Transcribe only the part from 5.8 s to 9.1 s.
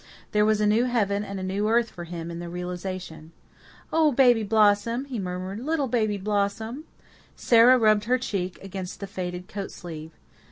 Baby Blossom!" Sara rubbed her cheek against the